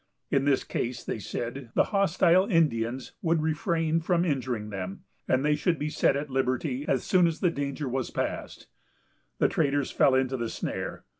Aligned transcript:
In 0.31 0.45
this 0.45 0.63
case, 0.63 1.03
they 1.03 1.19
said, 1.19 1.69
the 1.75 1.83
hostile 1.93 2.47
Indians 2.47 3.11
would 3.21 3.43
refrain 3.43 3.99
from 3.99 4.25
injuring 4.25 4.71
them, 4.71 5.03
and 5.27 5.45
they 5.45 5.53
should 5.53 5.77
be 5.77 5.91
set 5.91 6.15
at 6.15 6.31
liberty 6.31 6.85
as 6.87 7.03
soon 7.03 7.27
as 7.27 7.39
the 7.39 7.51
danger 7.51 7.87
was 7.87 8.09
past. 8.09 8.65
The 9.37 9.47
traders 9.47 9.91
fell 9.91 10.15
into 10.15 10.37
the 10.37 10.49
snare. 10.49 11.05